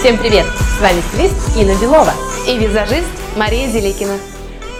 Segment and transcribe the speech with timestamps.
[0.00, 0.46] Всем привет!
[0.46, 2.14] С вами стилист Инна Белова
[2.48, 3.06] и визажист
[3.36, 4.16] Мария Зеликина.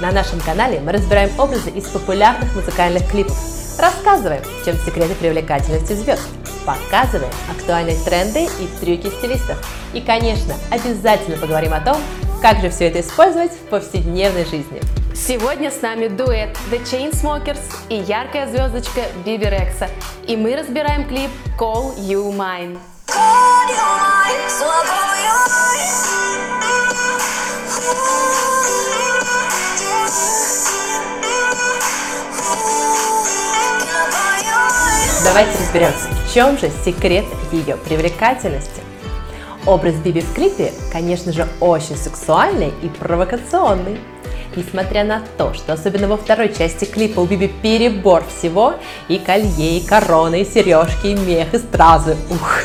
[0.00, 3.36] На нашем канале мы разбираем образы из популярных музыкальных клипов,
[3.78, 6.22] рассказываем, в чем секреты привлекательности звезд,
[6.64, 9.58] показываем актуальные тренды и трюки стилистов.
[9.92, 11.98] И, конечно, обязательно поговорим о том,
[12.40, 14.80] как же все это использовать в повседневной жизни.
[15.14, 17.60] Сегодня с нами дуэт The Chainsmokers
[17.90, 19.90] и яркая звездочка Биби Рекса.
[20.26, 22.78] И мы разбираем клип Call You Mine.
[35.22, 38.82] Давайте разберемся, в чем же секрет ее привлекательности.
[39.64, 44.00] Образ Биби в клипе, конечно же, очень сексуальный и провокационный.
[44.56, 48.74] Несмотря на то, что особенно во второй части клипа у Биби перебор всего,
[49.08, 52.16] и колье, и короны, и сережки, и мех, и стразы.
[52.30, 52.64] Ух.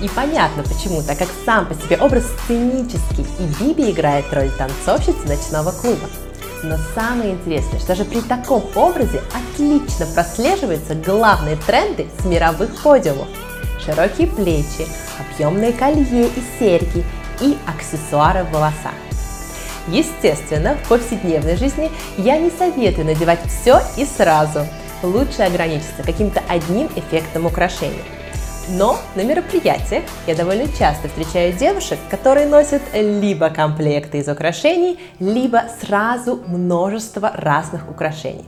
[0.00, 5.26] И понятно почему, так как сам по себе образ сценический, и Биби играет роль танцовщицы
[5.26, 6.08] ночного клуба.
[6.62, 13.28] Но самое интересное, что даже при таком образе отлично прослеживаются главные тренды с мировых подиумов.
[13.84, 14.86] Широкие плечи,
[15.18, 17.04] объемные колье и серьги
[17.40, 18.92] и аксессуары в волосах.
[19.90, 24.60] Естественно, в повседневной жизни я не советую надевать все и сразу.
[25.02, 28.04] Лучше ограничиться каким-то одним эффектом украшения.
[28.68, 35.64] Но на мероприятиях я довольно часто встречаю девушек, которые носят либо комплекты из украшений, либо
[35.80, 38.44] сразу множество разных украшений.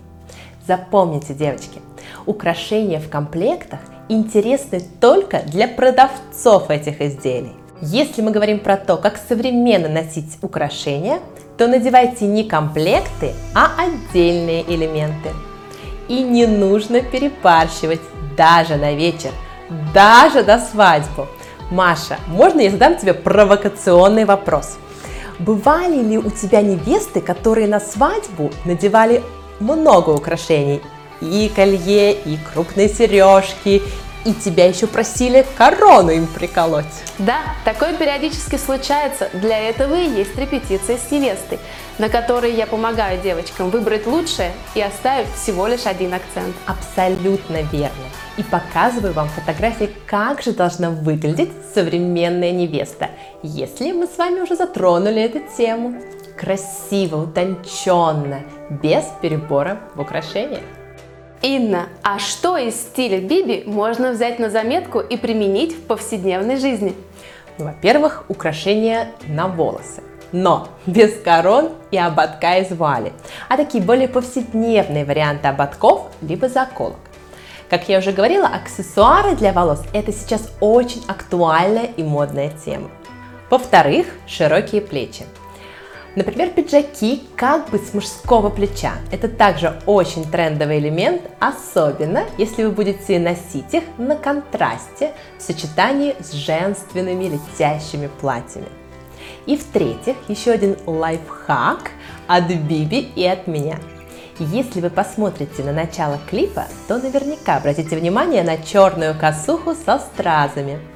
[0.68, 1.80] Запомните, девочки,
[2.24, 7.61] украшения в комплектах интересны только для продавцов этих изделий.
[7.82, 11.18] Если мы говорим про то, как современно носить украшения,
[11.58, 15.30] то надевайте не комплекты, а отдельные элементы.
[16.08, 18.00] И не нужно перепарщивать
[18.36, 19.32] даже на вечер–
[19.94, 21.26] даже до свадьбы.
[21.70, 24.76] Маша, можно я задам тебе провокационный вопрос?
[25.38, 29.22] Бывали ли у тебя невесты, которые на свадьбу надевали
[29.58, 30.82] много украшений?
[31.20, 33.82] И колье, и крупные сережки,
[34.24, 36.84] и тебя еще просили корону им приколоть.
[37.18, 39.28] Да, такое периодически случается.
[39.32, 41.58] Для этого и есть репетиция с невестой,
[41.98, 46.54] на которой я помогаю девочкам выбрать лучшее и оставить всего лишь один акцент.
[46.66, 47.90] Абсолютно верно.
[48.36, 53.10] И показываю вам фотографии, как же должна выглядеть современная невеста,
[53.42, 56.00] если мы с вами уже затронули эту тему.
[56.38, 58.40] Красиво, утонченно,
[58.70, 60.62] без перебора в украшениях.
[61.42, 66.94] Инна, а что из стиля Биби можно взять на заметку и применить в повседневной жизни?
[67.58, 73.12] Ну, во-первых, украшения на волосы но без корон и ободка из вуали,
[73.48, 76.96] а такие более повседневные варианты ободков либо заколок.
[77.70, 82.90] Как я уже говорила, аксессуары для волос– это сейчас очень актуальная и модная тема.
[83.48, 85.24] Во-вторых, широкие плечи.
[86.14, 88.92] Например, пиджаки как бы с мужского плеча.
[89.10, 96.14] Это также очень трендовый элемент, особенно если вы будете носить их на контрасте в сочетании
[96.20, 98.68] с женственными летящими платьями.
[99.46, 101.90] И в-третьих, еще один лайфхак
[102.26, 103.78] от Биби и от меня.
[104.38, 110.78] Если вы посмотрите на начало клипа, то наверняка обратите внимание на черную косуху со стразами–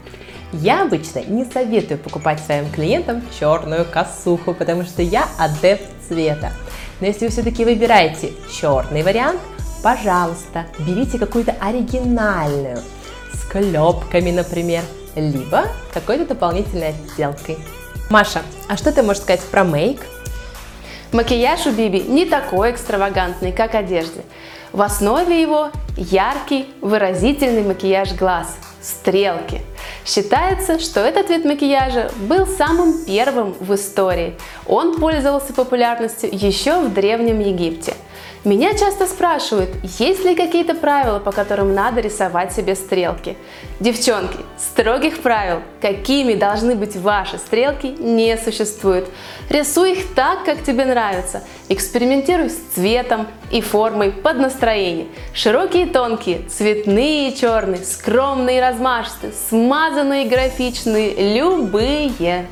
[0.52, 6.52] я обычно не советую покупать своим клиентам черную косуху, потому что я адепт цвета.
[7.00, 9.40] Но если вы все-таки выбираете черный вариант,
[9.82, 12.78] пожалуйста, берите какую-то оригинальную,
[13.32, 14.82] с клепками, например,
[15.14, 17.58] либо какой-то дополнительной отделкой.
[18.08, 20.00] Маша, а что ты можешь сказать про мейк?
[21.12, 24.22] Макияж у Биби не такой экстравагантный, как одежды.
[24.72, 29.62] В основе его яркий, выразительный макияж глаз– стрелки–
[30.06, 34.36] Считается, что этот вид макияжа был самым первым в истории.
[34.66, 37.94] Он пользовался популярностью еще в Древнем Египте–
[38.44, 43.36] меня часто спрашивают, есть ли какие-то правила, по которым надо рисовать себе стрелки.
[43.80, 49.08] Девчонки, строгих правил, какими должны быть ваши стрелки, не существует.
[49.50, 51.42] Рисуй их так, как тебе нравится.
[51.68, 55.06] Экспериментируй с цветом и формой под настроение.
[55.34, 62.46] Широкие и тонкие, цветные и черные, скромные и размашистые, смазанные и графичные, любые.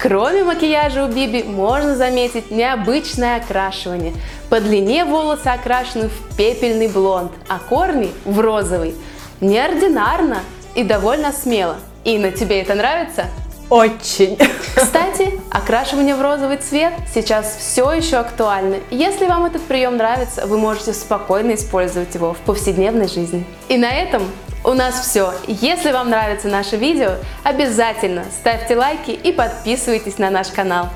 [0.00, 4.14] Кроме макияжа у Биби можно заметить необычное окрашивание.
[4.48, 8.94] По длине волосы окрашены в пепельный блонд, а корни в розовый.
[9.40, 10.38] Неординарно
[10.76, 11.76] и довольно смело.
[12.04, 13.24] Инна, тебе это нравится?
[13.70, 14.38] Очень.
[14.76, 18.76] Кстати, окрашивание в розовый цвет сейчас все еще актуально.
[18.90, 23.44] Если вам этот прием нравится, вы можете спокойно использовать его в повседневной жизни.
[23.68, 24.22] И на этом
[24.64, 25.32] У нас все.
[25.46, 27.12] Если вам нравится наше видео,
[27.44, 30.88] обязательно ставьте лайки и подписывайтесь на наш канал.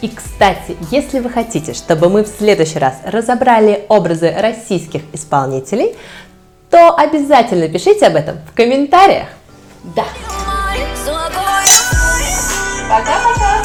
[0.00, 5.96] И, кстати, если вы хотите, чтобы мы в следующий раз разобрали образы российских исполнителей,
[6.70, 9.28] то обязательно пишите об этом в комментариях.
[9.96, 10.04] Да.
[12.88, 13.62] Пока-пока.